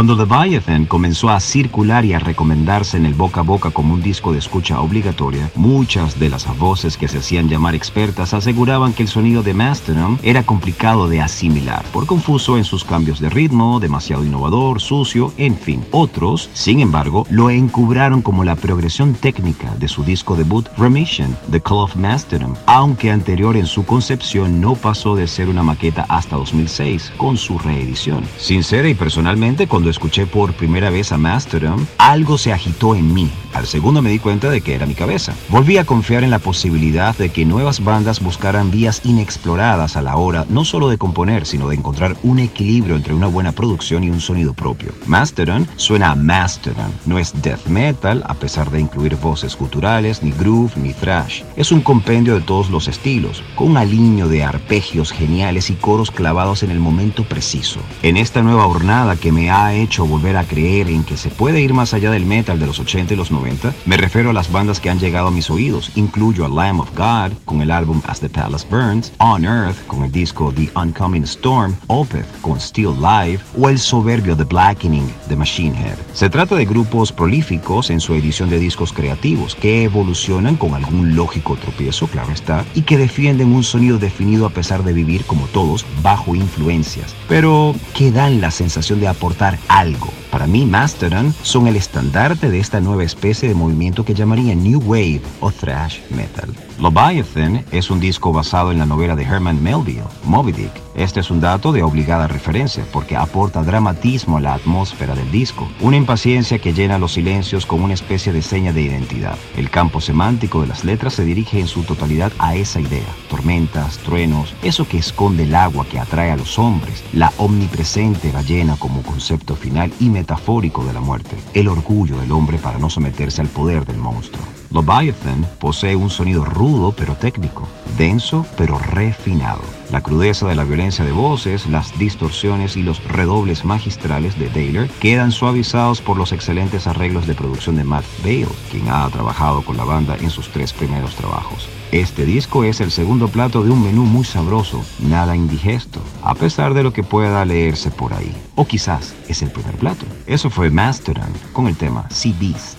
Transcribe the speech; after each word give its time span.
Cuando 0.00 0.16
Leviathan 0.16 0.86
comenzó 0.86 1.28
a 1.28 1.40
circular 1.40 2.06
y 2.06 2.14
a 2.14 2.18
recomendarse 2.18 2.96
en 2.96 3.04
el 3.04 3.12
boca 3.12 3.40
a 3.40 3.42
boca 3.42 3.70
como 3.70 3.92
un 3.92 4.00
disco 4.00 4.32
de 4.32 4.38
escucha 4.38 4.80
obligatoria, 4.80 5.50
muchas 5.56 6.18
de 6.18 6.30
las 6.30 6.46
voces 6.56 6.96
que 6.96 7.06
se 7.06 7.18
hacían 7.18 7.50
llamar 7.50 7.74
expertas 7.74 8.32
aseguraban 8.32 8.94
que 8.94 9.02
el 9.02 9.10
sonido 9.10 9.42
de 9.42 9.52
Mastodon 9.52 10.18
era 10.22 10.42
complicado 10.42 11.06
de 11.06 11.20
asimilar, 11.20 11.84
por 11.92 12.06
confuso 12.06 12.56
en 12.56 12.64
sus 12.64 12.82
cambios 12.82 13.20
de 13.20 13.28
ritmo, 13.28 13.78
demasiado 13.78 14.24
innovador, 14.24 14.80
sucio, 14.80 15.34
en 15.36 15.54
fin. 15.54 15.84
Otros, 15.90 16.48
sin 16.54 16.80
embargo, 16.80 17.26
lo 17.28 17.50
encubraron 17.50 18.22
como 18.22 18.42
la 18.42 18.56
progresión 18.56 19.12
técnica 19.12 19.74
de 19.76 19.88
su 19.88 20.02
disco 20.02 20.34
debut 20.34 20.66
Remission, 20.78 21.36
The 21.50 21.60
Call 21.60 21.76
of 21.76 21.96
Mastodon, 21.96 22.56
aunque 22.64 23.10
anterior 23.10 23.54
en 23.54 23.66
su 23.66 23.84
concepción 23.84 24.62
no 24.62 24.76
pasó 24.76 25.14
de 25.14 25.26
ser 25.26 25.50
una 25.50 25.62
maqueta 25.62 26.06
hasta 26.08 26.36
2006 26.36 27.12
con 27.18 27.36
su 27.36 27.58
reedición. 27.58 28.24
Sincera 28.38 28.88
y 28.88 28.94
personalmente, 28.94 29.66
cuando 29.66 29.89
escuché 29.90 30.26
por 30.26 30.54
primera 30.54 30.90
vez 30.90 31.12
a 31.12 31.18
Mastodon, 31.18 31.86
algo 31.98 32.38
se 32.38 32.52
agitó 32.52 32.94
en 32.94 33.12
mí. 33.12 33.30
Al 33.52 33.66
segundo 33.66 34.00
me 34.00 34.10
di 34.10 34.18
cuenta 34.18 34.48
de 34.48 34.60
que 34.60 34.74
era 34.74 34.86
mi 34.86 34.94
cabeza. 34.94 35.34
Volví 35.48 35.76
a 35.76 35.84
confiar 35.84 36.22
en 36.22 36.30
la 36.30 36.38
posibilidad 36.38 37.16
de 37.16 37.30
que 37.30 37.44
nuevas 37.44 37.82
bandas 37.82 38.20
buscaran 38.20 38.70
vías 38.70 39.00
inexploradas 39.04 39.96
a 39.96 40.02
la 40.02 40.16
hora 40.16 40.46
no 40.48 40.64
solo 40.64 40.88
de 40.88 40.98
componer, 40.98 41.46
sino 41.46 41.68
de 41.68 41.76
encontrar 41.76 42.16
un 42.22 42.38
equilibrio 42.38 42.96
entre 42.96 43.14
una 43.14 43.26
buena 43.26 43.52
producción 43.52 44.04
y 44.04 44.10
un 44.10 44.20
sonido 44.20 44.54
propio. 44.54 44.92
Mastodon 45.06 45.66
suena 45.76 46.12
a 46.12 46.14
Mastodon, 46.14 46.92
no 47.06 47.18
es 47.18 47.32
death 47.42 47.66
metal 47.66 48.22
a 48.26 48.34
pesar 48.34 48.70
de 48.70 48.80
incluir 48.80 49.16
voces 49.16 49.56
culturales, 49.56 50.22
ni 50.22 50.30
groove, 50.30 50.72
ni 50.76 50.92
thrash. 50.92 51.42
Es 51.56 51.72
un 51.72 51.80
compendio 51.80 52.34
de 52.34 52.40
todos 52.42 52.70
los 52.70 52.88
estilos, 52.88 53.42
con 53.56 53.70
un 53.72 53.76
aliño 53.76 54.28
de 54.28 54.44
arpegios 54.44 55.12
geniales 55.12 55.70
y 55.70 55.74
coros 55.74 56.10
clavados 56.10 56.62
en 56.62 56.70
el 56.70 56.78
momento 56.78 57.24
preciso. 57.24 57.80
En 58.02 58.16
esta 58.16 58.42
nueva 58.42 58.64
jornada 58.64 59.16
que 59.16 59.32
me 59.32 59.50
ha 59.50 59.74
hecho 59.82 60.06
volver 60.06 60.36
a 60.36 60.44
creer 60.44 60.88
en 60.88 61.04
que 61.04 61.16
se 61.16 61.30
puede 61.30 61.60
ir 61.60 61.74
más 61.74 61.94
allá 61.94 62.10
del 62.10 62.26
metal 62.26 62.58
de 62.58 62.66
los 62.66 62.78
80 62.78 63.14
y 63.14 63.16
los 63.16 63.30
90, 63.30 63.74
me 63.86 63.96
refiero 63.96 64.30
a 64.30 64.32
las 64.32 64.50
bandas 64.50 64.80
que 64.80 64.90
han 64.90 64.98
llegado 64.98 65.28
a 65.28 65.30
mis 65.30 65.50
oídos. 65.50 65.90
Incluyo 65.96 66.44
a 66.44 66.48
Lamb 66.48 66.80
of 66.80 66.90
God 66.96 67.32
con 67.44 67.62
el 67.62 67.70
álbum 67.70 68.00
As 68.06 68.20
the 68.20 68.28
Palace 68.28 68.66
Burns, 68.70 69.12
On 69.18 69.44
Earth 69.44 69.86
con 69.86 70.04
el 70.04 70.12
disco 70.12 70.52
The 70.54 70.70
Oncoming 70.74 71.24
Storm, 71.24 71.74
Opeth 71.88 72.26
con 72.40 72.60
Still 72.60 72.94
Live 73.00 73.40
o 73.58 73.68
el 73.68 73.78
soberbio 73.78 74.36
The 74.36 74.44
Blackening 74.44 75.12
de 75.28 75.36
Machine 75.36 75.76
Head. 75.76 75.96
Se 76.12 76.30
trata 76.30 76.54
de 76.54 76.64
grupos 76.64 77.12
prolíficos 77.12 77.90
en 77.90 78.00
su 78.00 78.14
edición 78.14 78.50
de 78.50 78.58
discos 78.58 78.92
creativos 78.92 79.54
que 79.54 79.84
evolucionan 79.84 80.56
con 80.56 80.74
algún 80.74 81.14
lógico 81.14 81.56
tropiezo, 81.56 82.06
claro 82.06 82.32
está, 82.32 82.64
y 82.74 82.82
que 82.82 82.98
defienden 82.98 83.52
un 83.52 83.64
sonido 83.64 83.98
definido 83.98 84.46
a 84.46 84.50
pesar 84.50 84.84
de 84.84 84.92
vivir 84.92 85.24
como 85.24 85.46
todos 85.46 85.86
bajo 86.02 86.34
influencias, 86.34 87.14
pero 87.28 87.74
que 87.94 88.10
dan 88.10 88.40
la 88.40 88.50
sensación 88.50 89.00
de 89.00 89.08
aportar 89.08 89.58
algo. 89.70 90.08
Para 90.30 90.46
mí, 90.46 90.66
Mastodon 90.66 91.32
son 91.42 91.68
el 91.68 91.76
estandarte 91.76 92.50
de 92.50 92.58
esta 92.58 92.80
nueva 92.80 93.04
especie 93.04 93.48
de 93.48 93.54
movimiento 93.54 94.04
que 94.04 94.14
llamaría 94.14 94.54
New 94.54 94.80
Wave 94.80 95.22
o 95.40 95.52
Thrash 95.52 96.00
Metal. 96.10 96.52
Leviathan 96.80 97.62
es 97.72 97.90
un 97.90 98.00
disco 98.00 98.32
basado 98.32 98.72
en 98.72 98.78
la 98.78 98.86
novela 98.86 99.14
de 99.14 99.24
Herman 99.24 99.62
Melville, 99.62 100.02
Moby 100.24 100.52
Dick. 100.52 100.72
Este 100.94 101.20
es 101.20 101.30
un 101.30 101.38
dato 101.38 101.72
de 101.72 101.82
obligada 101.82 102.26
referencia 102.26 102.86
porque 102.90 103.16
aporta 103.16 103.62
dramatismo 103.62 104.38
a 104.38 104.40
la 104.40 104.54
atmósfera 104.54 105.14
del 105.14 105.30
disco, 105.30 105.68
una 105.80 105.98
impaciencia 105.98 106.58
que 106.58 106.72
llena 106.72 106.98
los 106.98 107.12
silencios 107.12 107.66
con 107.66 107.82
una 107.82 107.92
especie 107.92 108.32
de 108.32 108.40
seña 108.40 108.72
de 108.72 108.80
identidad. 108.80 109.36
El 109.58 109.68
campo 109.68 110.00
semántico 110.00 110.62
de 110.62 110.68
las 110.68 110.82
letras 110.82 111.12
se 111.12 111.24
dirige 111.26 111.60
en 111.60 111.68
su 111.68 111.82
totalidad 111.82 112.32
a 112.38 112.54
esa 112.54 112.80
idea, 112.80 113.14
tormentas, 113.28 113.98
truenos, 113.98 114.54
eso 114.62 114.88
que 114.88 114.96
esconde 114.96 115.42
el 115.42 115.54
agua 115.54 115.84
que 115.84 115.98
atrae 115.98 116.30
a 116.30 116.36
los 116.36 116.58
hombres, 116.58 117.04
la 117.12 117.30
omnipresente 117.36 118.32
ballena 118.32 118.76
como 118.76 119.02
concepto 119.02 119.54
final 119.54 119.92
y 120.00 120.08
metafórico 120.08 120.82
de 120.84 120.94
la 120.94 121.00
muerte, 121.00 121.36
el 121.52 121.68
orgullo 121.68 122.18
del 122.18 122.32
hombre 122.32 122.56
para 122.56 122.78
no 122.78 122.88
someterse 122.88 123.42
al 123.42 123.48
poder 123.48 123.84
del 123.84 123.98
monstruo. 123.98 124.59
Leviathan 124.70 125.44
posee 125.58 125.96
un 125.96 126.10
sonido 126.10 126.44
rudo 126.44 126.92
pero 126.92 127.14
técnico, 127.14 127.66
denso 127.98 128.46
pero 128.56 128.78
refinado. 128.78 129.62
La 129.90 130.00
crudeza 130.00 130.46
de 130.46 130.54
la 130.54 130.62
violencia 130.62 131.04
de 131.04 131.10
voces, 131.10 131.66
las 131.66 131.98
distorsiones 131.98 132.76
y 132.76 132.84
los 132.84 133.02
redobles 133.04 133.64
magistrales 133.64 134.38
de 134.38 134.48
Taylor 134.48 134.88
quedan 135.00 135.32
suavizados 135.32 136.00
por 136.00 136.16
los 136.16 136.30
excelentes 136.30 136.86
arreglos 136.86 137.26
de 137.26 137.34
producción 137.34 137.74
de 137.74 137.82
Matt 137.82 138.04
Bale, 138.22 138.46
quien 138.70 138.88
ha 138.88 139.08
trabajado 139.08 139.62
con 139.62 139.76
la 139.76 139.84
banda 139.84 140.16
en 140.20 140.30
sus 140.30 140.48
tres 140.50 140.72
primeros 140.72 141.16
trabajos. 141.16 141.68
Este 141.90 142.24
disco 142.24 142.62
es 142.62 142.80
el 142.80 142.92
segundo 142.92 143.26
plato 143.26 143.64
de 143.64 143.70
un 143.70 143.82
menú 143.82 144.04
muy 144.04 144.24
sabroso, 144.24 144.84
nada 145.00 145.34
indigesto, 145.34 146.00
a 146.22 146.36
pesar 146.36 146.74
de 146.74 146.84
lo 146.84 146.92
que 146.92 147.02
pueda 147.02 147.44
leerse 147.44 147.90
por 147.90 148.14
ahí. 148.14 148.32
O 148.54 148.64
quizás 148.64 149.16
es 149.26 149.42
el 149.42 149.50
primer 149.50 149.74
plato. 149.74 150.06
Eso 150.28 150.50
fue 150.50 150.70
Mastodon 150.70 151.32
con 151.52 151.66
el 151.66 151.76
tema 151.76 152.08
Sea 152.10 152.32
Beast. 152.38 152.78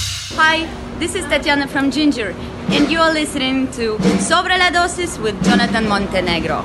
Hi, 0.35 0.65
this 0.97 1.13
is 1.13 1.25
Tatiana 1.25 1.67
from 1.67 1.91
Ginger, 1.91 2.33
and 2.69 2.89
you 2.89 2.99
are 2.99 3.11
listening 3.11 3.69
to 3.73 3.99
Sobre 4.19 4.57
la 4.57 4.69
Dosis 4.71 5.21
with 5.21 5.35
Jonathan 5.43 5.87
Montenegro. 5.89 6.63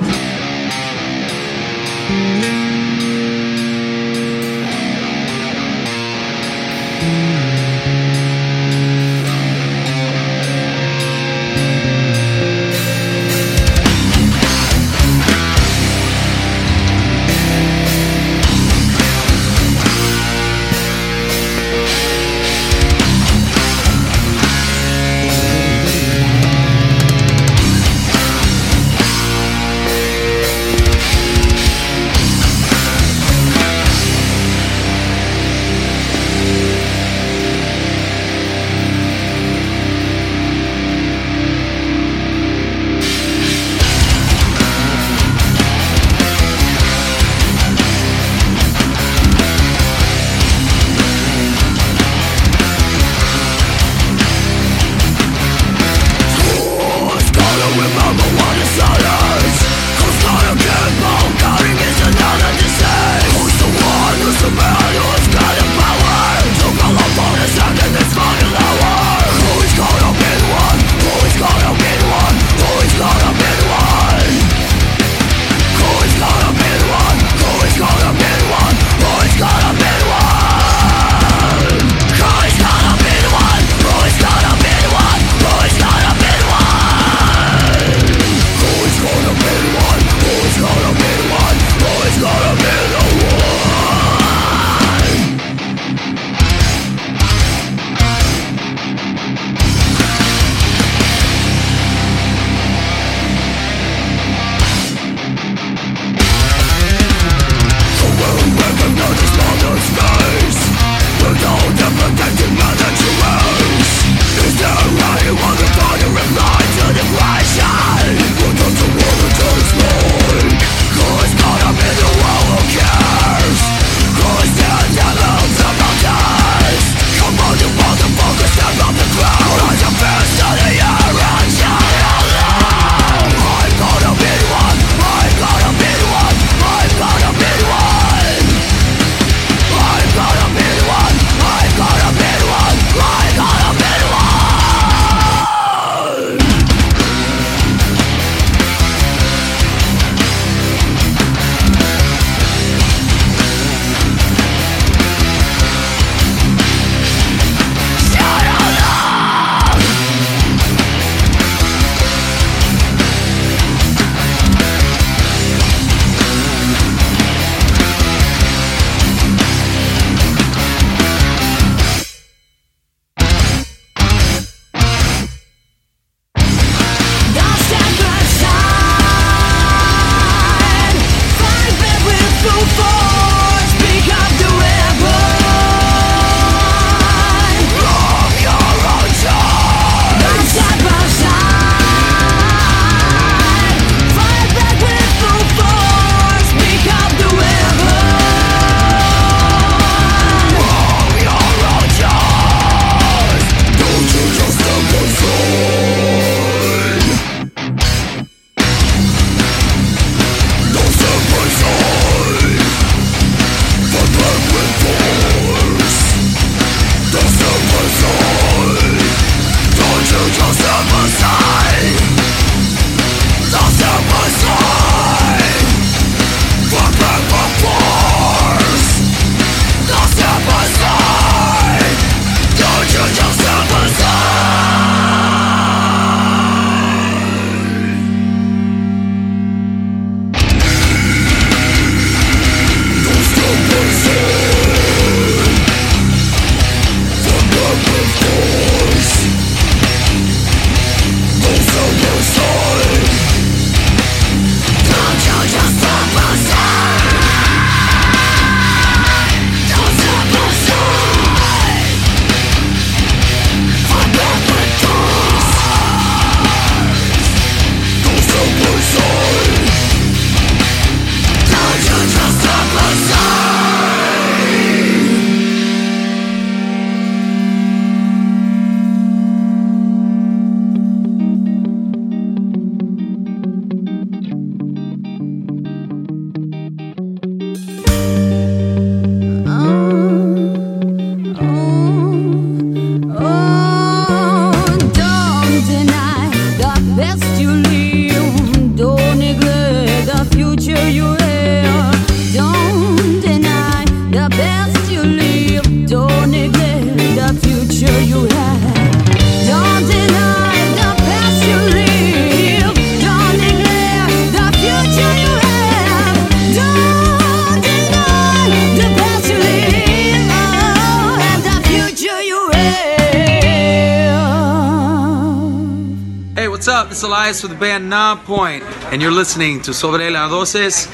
Elias 327.27 327.43
with 327.43 327.51
the 327.51 327.57
band 327.57 327.89
Non 327.89 328.19
Point, 328.19 328.63
and 328.93 329.01
you're 329.01 329.11
listening 329.11 329.61
to 329.63 329.73
Sobre 329.73 330.09
las 330.09 330.31
Doces 330.31 330.87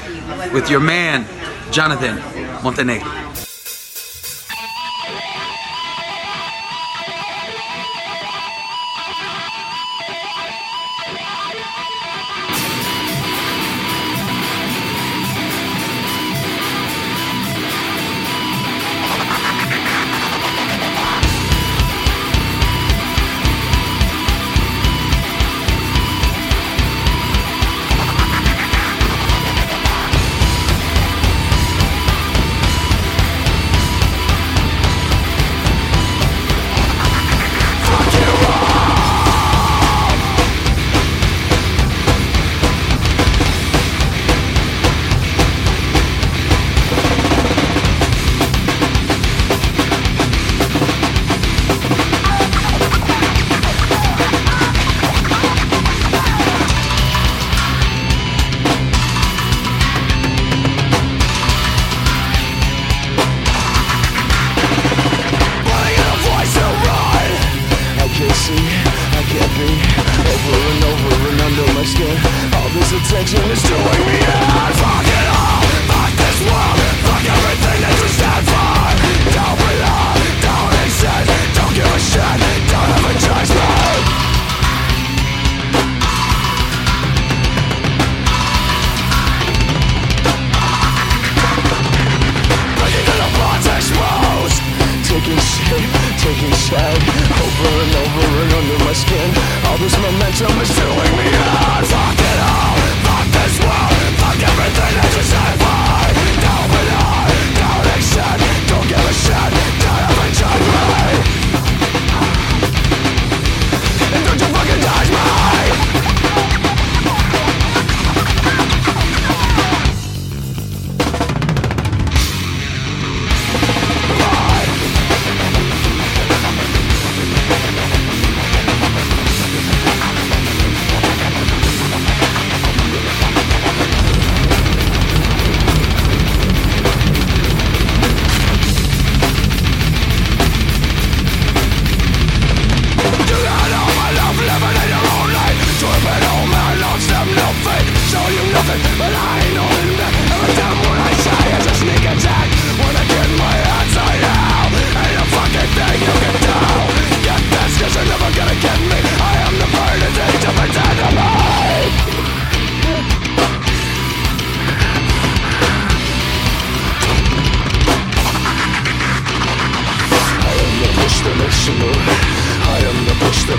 with 0.52 0.68
your 0.68 0.80
man, 0.80 1.24
Jonathan 1.70 2.16
Montenegro. 2.64 3.23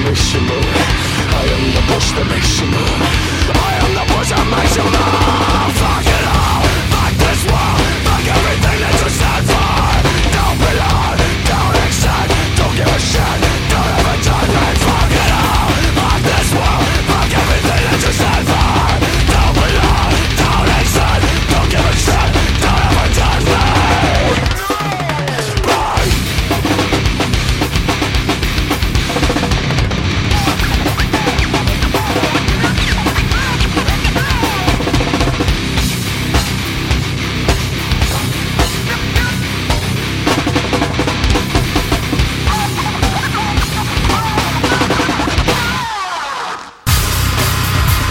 that. 0.04 0.60
I 1.32 1.46
am 1.56 1.64
the 1.74 1.82
push 1.94 2.12
that. 2.12 2.75
I 3.56 3.74
am 3.84 3.94
the 3.96 4.14
push 4.14 4.32
that. 4.92 5.45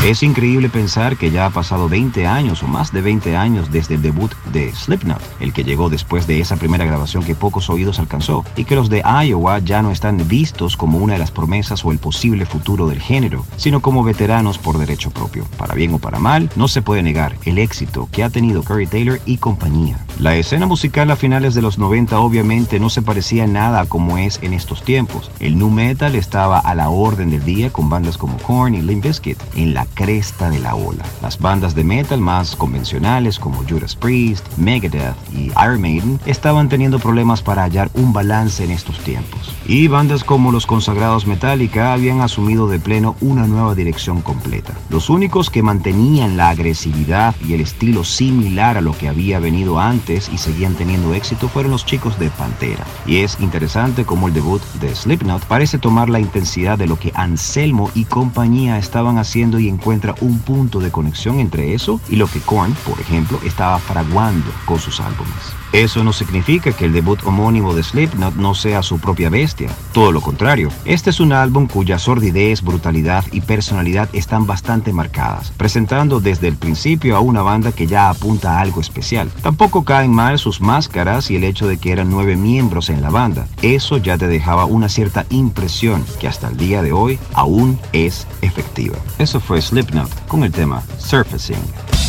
Es 0.05 0.23
increíble 0.23 0.69
pensar 0.69 1.17
que 1.17 1.31
ya 1.31 1.47
ha 1.47 1.51
pasado 1.51 1.89
20 1.89 2.27
años 2.27 2.63
o 2.63 2.67
más 2.67 2.93
de 2.93 3.01
20 3.01 3.39
años 3.39 3.73
desde 3.73 3.95
el 3.95 4.03
debut 4.03 4.31
de 4.53 4.71
Slipknot, 4.71 5.23
el 5.41 5.55
que 5.55 5.65
llegó 5.65 5.89
después 5.89 6.27
de 6.27 6.41
esa 6.41 6.57
primera 6.57 6.85
grabación 6.85 7.25
que 7.25 7.35
pocos 7.35 7.71
oídos 7.71 7.99
alcanzó, 7.99 8.45
y 8.55 8.67
que 8.67 8.75
los 8.75 8.91
de 8.91 9.01
Iowa 9.01 9.61
ya 9.61 9.81
no 9.81 9.91
están 9.91 10.29
vistos 10.29 10.77
como 10.77 10.99
una 10.99 11.15
de 11.15 11.21
las 11.21 11.31
promesas 11.31 11.87
o 11.87 11.91
el 11.91 11.97
posible 11.97 12.45
futuro 12.45 12.87
del 12.87 13.01
género, 13.01 13.47
sino 13.57 13.81
como 13.81 14.05
veteranos 14.05 14.59
por 14.59 14.77
derecho 14.77 15.11
propio. 15.11 15.47
Para 15.57 15.73
bien 15.73 15.95
o 15.95 15.99
para 15.99 16.19
mal, 16.19 16.51
no 16.55 16.69
se 16.69 16.83
puede 16.83 17.03
negar 17.03 17.37
el 17.47 17.57
éxito 17.57 18.07
que 18.13 18.25
ha 18.25 18.29
tenido 18.29 18.63
Curry 18.63 18.87
Taylor 18.87 19.21
y 19.25 19.39
compañía. 19.39 20.05
La 20.21 20.37
escena 20.37 20.67
musical 20.67 21.11
a 21.11 21.17
finales 21.17 21.55
de 21.55 21.63
los 21.63 21.79
90 21.79 22.21
obviamente 22.21 22.79
no 22.79 22.91
se 22.91 23.01
parecía 23.01 23.47
nada 23.47 23.87
como 23.87 24.19
es 24.19 24.39
en 24.43 24.53
estos 24.53 24.83
tiempos. 24.83 25.31
El 25.41 25.59
nu 25.59 25.71
metal 25.71 26.15
estaba 26.15 26.59
a 26.59 26.75
la 26.75 26.91
orden 26.91 27.31
del 27.31 27.43
día 27.43 27.73
con 27.73 27.89
bandas 27.89 28.19
como 28.19 28.37
Korn 28.37 28.75
y 28.75 28.83
Limp 28.83 29.05
Bizkit 29.05 29.39
en 29.57 29.73
la 29.73 29.87
cresta 29.95 30.51
de 30.51 30.59
la 30.59 30.75
ola. 30.75 31.05
Las 31.23 31.39
bandas 31.39 31.75
de 31.75 31.85
metal 31.85 32.21
más 32.21 32.57
convencionales 32.57 33.39
como 33.39 33.65
Judas 33.69 33.97
Priest, 33.97 34.47
Megadeth 34.59 35.15
y 35.33 35.51
Iron 35.63 35.81
Maiden 35.81 36.21
estaban 36.27 36.69
teniendo 36.69 36.99
problemas 36.99 37.43
para 37.43 37.63
hallar 37.63 37.91
un 37.95 38.13
balance 38.13 38.65
en 38.65 38.71
estos 38.71 38.99
tiempos. 39.01 39.55
Y 39.67 39.89
bandas 39.89 40.25
como 40.25 40.53
los 40.53 40.67
consagrados 40.67 41.27
Metallica 41.27 41.93
habían 41.93 42.21
asumido 42.21 42.69
de 42.69 42.79
pleno 42.79 43.17
una 43.21 43.47
nueva 43.47 43.75
dirección 43.75 44.21
completa. 44.21 44.75
Los 44.91 45.09
únicos 45.09 45.51
que 45.51 45.63
mantenían 45.63 46.37
la 46.37 46.51
agresividad 46.51 47.35
y 47.47 47.55
el 47.55 47.61
estilo 47.61 48.05
similar 48.05 48.77
a 48.77 48.81
lo 48.81 48.97
que 48.97 49.09
había 49.09 49.39
venido 49.39 49.79
antes 49.79 50.29
y 50.33 50.39
seguían 50.39 50.75
teniendo 50.75 51.15
éxito 51.15 51.49
fueron 51.49 51.73
los 51.73 51.87
chicos 51.87 52.19
de 52.19 52.31
Pantera. 52.31 52.85
Y 53.07 53.19
es 53.19 53.39
interesante 53.41 54.05
cómo 54.05 54.29
el 54.29 54.35
debut 54.35 54.63
de 54.81 54.95
Slipknot 54.95 55.45
parece 55.47 55.79
tomar 55.79 56.09
la 56.09 56.21
intensidad 56.21 56.79
de 56.79 56.87
lo 56.87 56.99
que 56.99 57.13
Anselmo 57.15 57.91
y 57.95 58.05
compañía 58.05 58.79
estaban 58.79 59.19
haciendo 59.19 59.59
y 59.59 59.69
en 59.69 59.79
encuentra 59.85 60.15
un 60.23 60.39
punto 60.39 60.81
de 60.81 60.91
conexión 60.91 61.41
entre 61.41 61.75
eso 61.75 62.01
y 62.09 62.17
lo 62.17 62.27
que 62.27 62.41
Korn, 62.41 62.73
por 62.87 62.99
ejemplo, 62.99 63.39
estaba 63.45 63.79
fraguando 63.79 64.51
con 64.65 64.79
sus 64.79 64.99
álbumes. 64.99 65.64
Eso 65.75 66.05
no 66.05 66.13
significa 66.13 66.71
que 66.71 66.85
el 66.85 66.93
debut 66.93 67.19
homónimo 67.25 67.75
de 67.75 67.83
Slipknot 67.83 68.37
no 68.37 68.55
sea 68.55 68.81
su 68.81 69.01
propia 69.01 69.29
bestia. 69.29 69.69
Todo 69.91 70.13
lo 70.13 70.21
contrario, 70.21 70.69
este 70.85 71.11
es 71.11 71.19
un 71.19 71.33
álbum 71.33 71.67
cuya 71.67 71.99
sordidez, 71.99 72.63
brutalidad 72.63 73.25
y 73.33 73.41
personalidad 73.41 74.09
están 74.13 74.47
bastante 74.47 74.93
marcadas, 74.93 75.51
presentando 75.57 76.21
desde 76.21 76.47
el 76.47 76.55
principio 76.55 77.17
a 77.17 77.21
una 77.21 77.43
banda 77.43 77.73
que 77.73 77.89
ya 77.89 78.09
apunta 78.09 78.57
a 78.57 78.61
algo 78.61 78.81
especial. 78.81 79.33
Tampoco 79.43 79.83
caen 79.83 80.13
mal 80.13 80.39
sus 80.39 80.61
máscaras 80.61 81.29
y 81.33 81.35
el 81.35 81.43
hecho 81.43 81.67
de 81.67 81.79
que 81.79 81.91
eran 81.91 82.09
nueve 82.09 82.37
miembros 82.37 82.89
en 82.89 83.03
la 83.03 83.11
banda. 83.11 83.49
Eso 83.61 83.97
ya 83.97 84.17
te 84.17 84.29
dejaba 84.29 84.67
una 84.67 84.89
cierta 84.89 85.27
impresión 85.31 86.05
que 86.21 86.29
hasta 86.29 86.51
el 86.51 86.57
día 86.57 86.83
de 86.83 86.93
hoy 86.93 87.19
aún 87.33 87.81
es 87.93 88.29
efectiva. 88.43 88.97
Eso 89.19 89.41
fue 89.41 89.61
Slipknot 89.61 90.29
con 90.29 90.45
el 90.45 90.53
tema 90.53 90.85
Surfacing. 90.99 92.04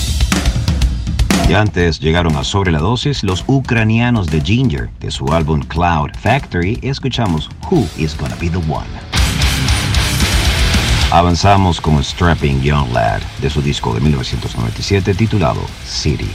Y 1.48 1.54
antes 1.54 2.00
llegaron 2.00 2.36
a 2.36 2.43
Sobre 2.43 2.71
la 2.71 2.80
Dosis 2.80 3.24
los 3.24 3.43
ucranianos 3.48 4.28
de 4.28 4.41
Ginger. 4.41 4.89
De 5.00 5.12
su 5.12 5.26
álbum 5.32 5.62
Cloud 5.62 6.12
Factory 6.19 6.80
escuchamos 6.82 7.50
Who 7.69 7.88
is 7.98 8.17
Gonna 8.17 8.36
Be 8.36 8.50
the 8.50 8.58
One. 8.58 8.88
Avanzamos 11.12 11.80
con 11.80 12.04
Strapping 12.04 12.62
Young 12.62 12.91
Lad 12.91 13.21
de 13.41 13.50
su 13.50 13.62
disco 13.62 13.93
de 13.93 14.02
1997 14.02 15.13
titulado 15.13 15.62
City. 15.86 16.30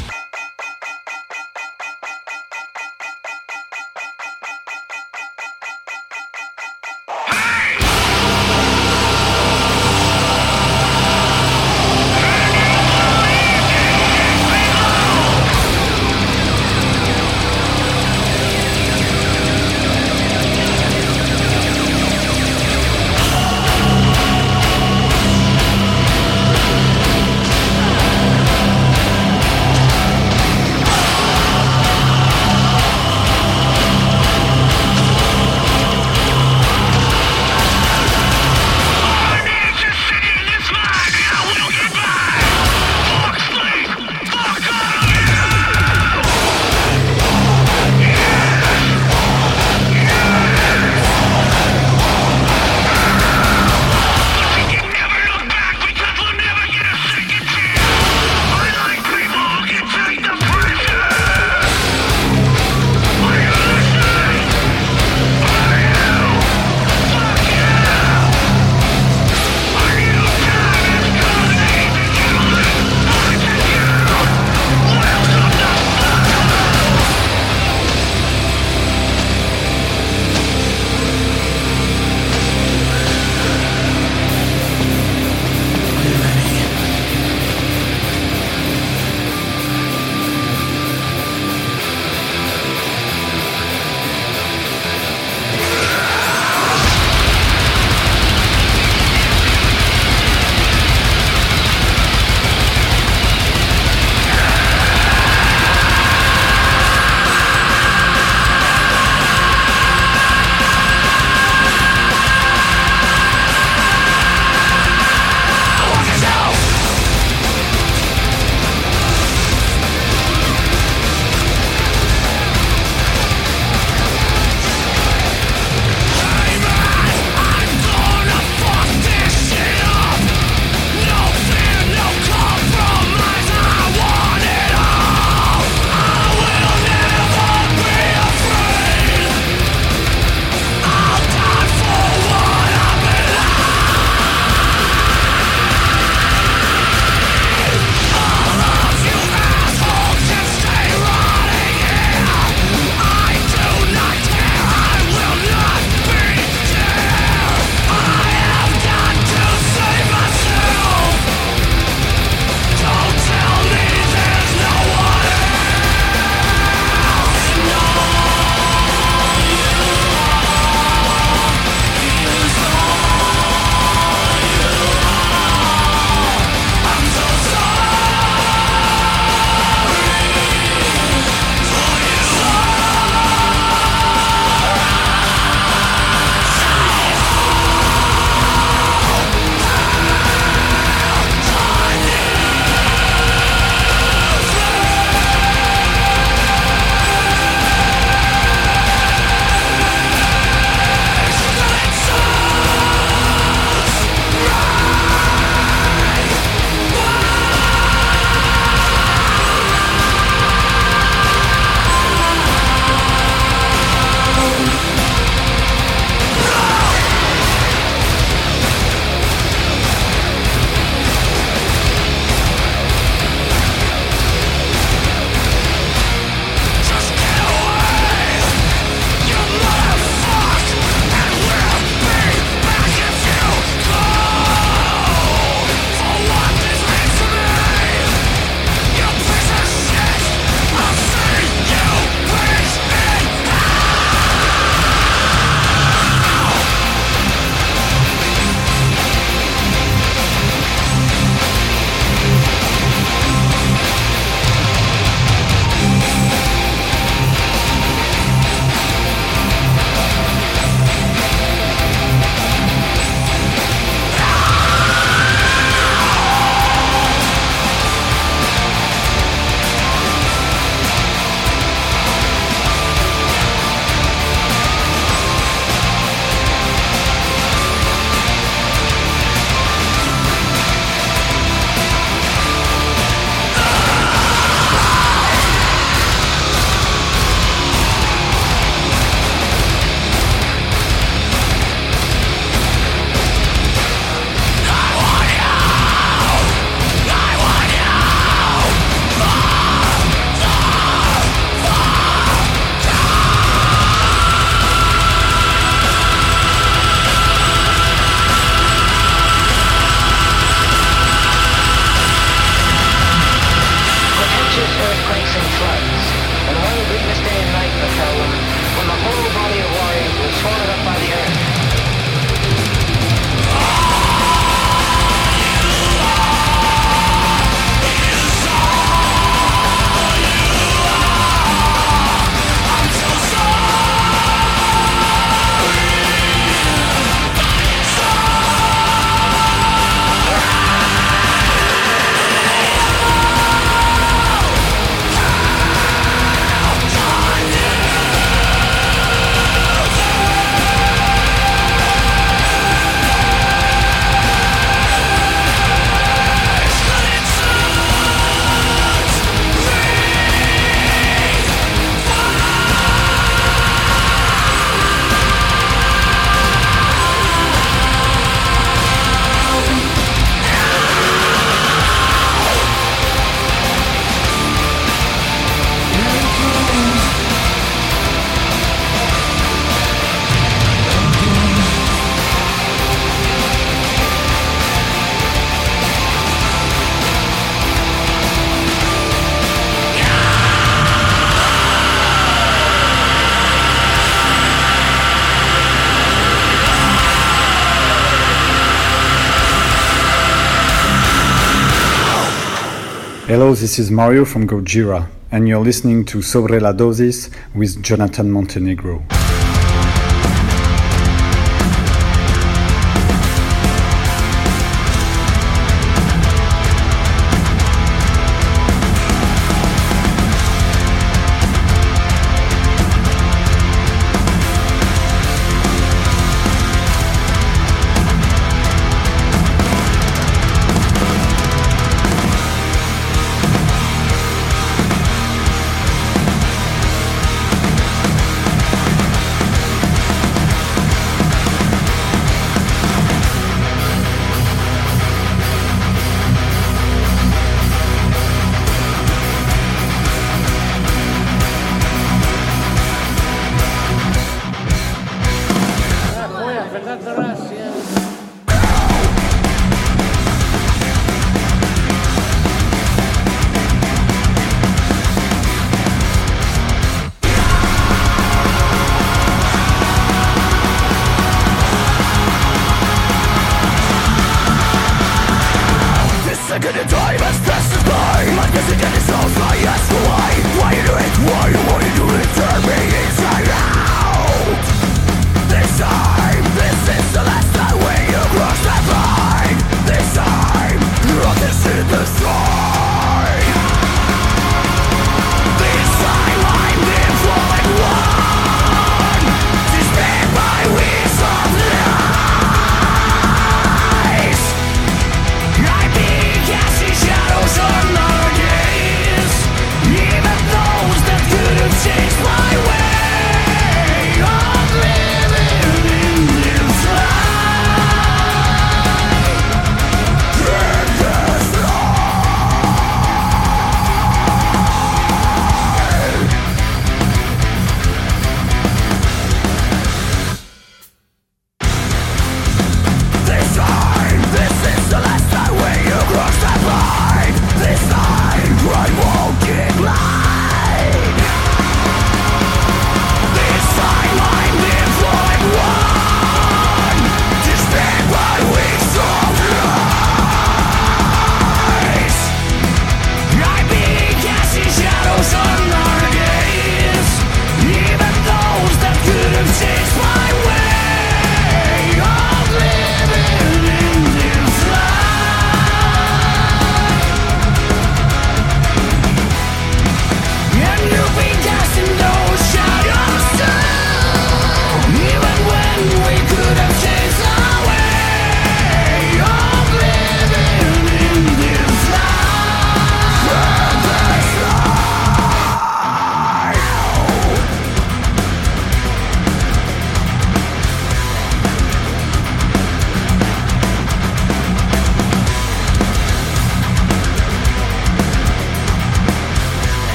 Hello, 403.50 403.60
this 403.60 403.80
is 403.80 403.90
Mario 403.90 404.24
from 404.24 404.46
Gojira, 404.46 405.08
and 405.32 405.48
you're 405.48 405.58
listening 405.58 406.04
to 406.04 406.22
Sobre 406.22 406.60
la 406.60 406.72
Dosis 406.72 407.30
with 407.52 407.82
Jonathan 407.82 408.30
Montenegro. 408.30 409.02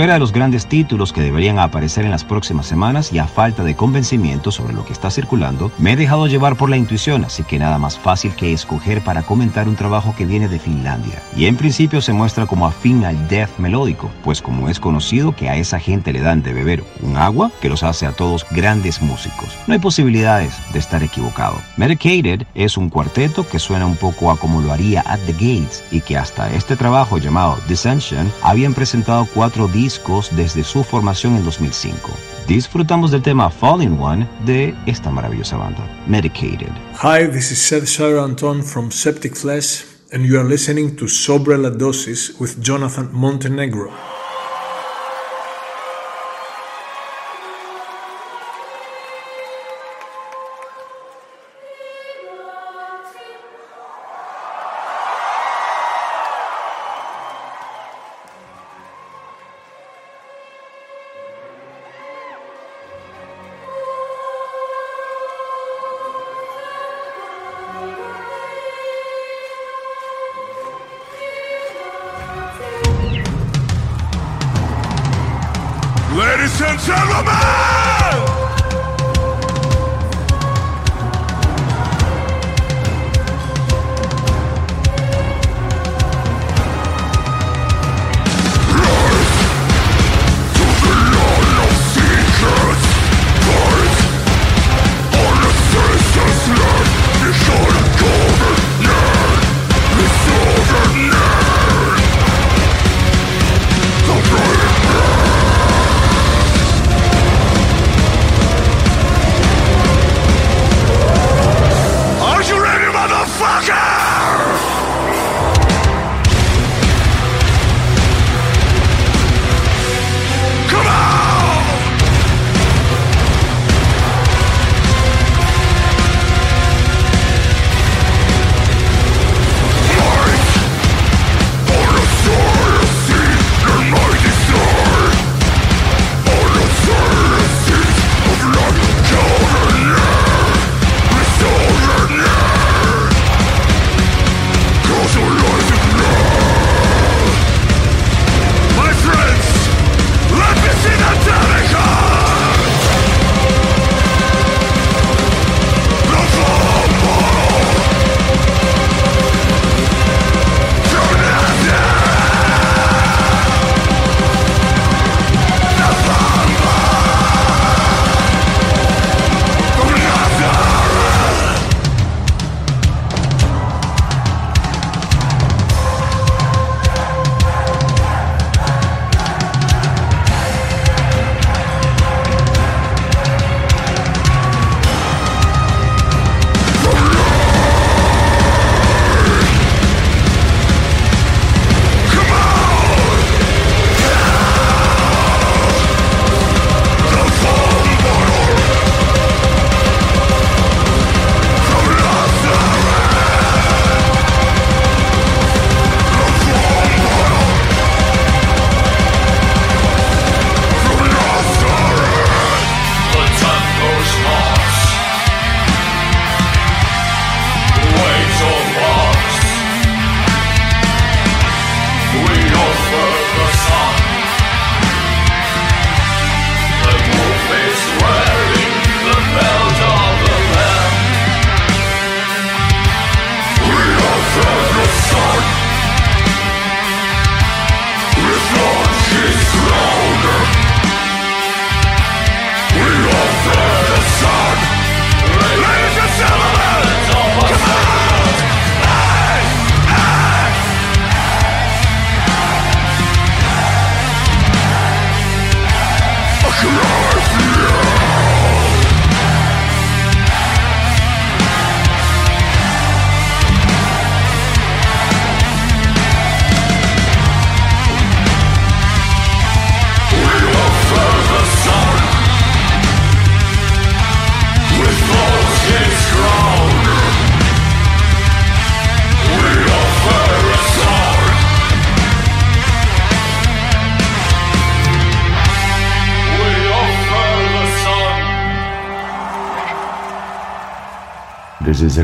Espera 0.00 0.14
de 0.14 0.20
los 0.20 0.32
grandes 0.32 0.64
títulos 0.64 1.12
que 1.12 1.20
deberían 1.20 1.58
aparecer 1.58 2.06
en 2.06 2.10
las 2.10 2.24
próximas 2.24 2.64
semanas 2.64 3.12
y 3.12 3.18
a 3.18 3.26
falta 3.26 3.64
de 3.64 3.76
convencimiento 3.76 4.50
sobre 4.50 4.72
lo 4.72 4.86
que 4.86 4.94
está 4.94 5.10
circulando, 5.10 5.70
me 5.76 5.92
he 5.92 5.96
dejado 5.96 6.26
llevar 6.26 6.56
por 6.56 6.70
la 6.70 6.78
intuición, 6.78 7.22
así 7.26 7.42
que 7.42 7.58
nada 7.58 7.76
más 7.76 7.98
fácil 7.98 8.34
que 8.34 8.54
escoger 8.54 9.02
para 9.02 9.20
comentar 9.22 9.68
un 9.68 9.76
trabajo 9.76 10.14
que 10.16 10.24
viene 10.24 10.48
de 10.48 10.58
Finlandia. 10.58 11.22
Y 11.36 11.44
en 11.44 11.56
principio 11.58 12.00
se 12.00 12.14
muestra 12.14 12.46
como 12.46 12.66
afín 12.66 13.04
al 13.04 13.28
death 13.28 13.50
melódico, 13.58 14.10
pues 14.24 14.40
como 14.40 14.70
es 14.70 14.80
conocido 14.80 15.36
que 15.36 15.50
a 15.50 15.56
esa 15.56 15.78
gente 15.78 16.14
le 16.14 16.20
dan 16.20 16.42
de 16.42 16.54
beber 16.54 16.82
un 17.02 17.18
agua 17.18 17.50
que 17.60 17.68
los 17.68 17.82
hace 17.82 18.06
a 18.06 18.12
todos 18.12 18.46
grandes 18.52 19.02
músicos. 19.02 19.50
No 19.66 19.74
hay 19.74 19.80
posibilidades 19.80 20.54
de 20.72 20.78
estar 20.78 21.02
equivocado. 21.02 21.56
Medicated 21.76 22.46
es 22.54 22.78
un 22.78 22.88
cuarteto 22.88 23.46
que 23.46 23.58
suena 23.58 23.84
un 23.84 23.96
poco 23.96 24.30
a 24.30 24.38
como 24.38 24.62
lo 24.62 24.72
haría 24.72 25.02
At 25.02 25.20
the 25.26 25.32
Gates 25.32 25.84
y 25.90 26.00
que 26.00 26.16
hasta 26.16 26.50
este 26.54 26.74
trabajo 26.74 27.18
llamado 27.18 27.58
Dissension 27.68 28.32
habían 28.42 28.72
presentado 28.72 29.28
cuatro 29.34 29.68
discos 29.68 29.89
desde 30.32 30.62
su 30.62 30.84
formación 30.84 31.36
en 31.36 31.44
2005. 31.44 32.10
Disfrutamos 32.46 33.10
del 33.10 33.22
tema 33.22 33.50
Falling 33.50 33.98
One 34.00 34.28
de 34.46 34.74
esta 34.86 35.10
maravillosa 35.10 35.56
banda, 35.56 35.86
Medicated. 36.06 36.70
Hi, 37.02 37.26
this 37.26 37.50
is 37.50 37.58
Seth 37.58 37.86
Shadow 37.86 38.24
Anton 38.24 38.62
from 38.62 38.90
Septic 38.90 39.34
Flesh, 39.34 39.84
and 40.12 40.24
you 40.24 40.38
are 40.38 40.48
listening 40.48 40.96
to 40.96 41.08
Sobre 41.08 41.56
la 41.56 41.70
Dosis 41.70 42.38
with 42.38 42.60
Jonathan 42.60 43.08
Montenegro. 43.12 43.90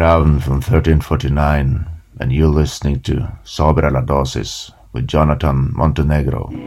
Is 0.07 0.13
from 0.45 0.61
1349, 0.63 1.85
and 2.21 2.33
you're 2.33 2.47
listening 2.47 3.01
to 3.01 3.27
Sobre 3.43 3.91
la 3.91 4.03
Dosis 4.03 4.71
with 4.93 5.09
Jonathan 5.09 5.73
Montenegro. 5.75 6.66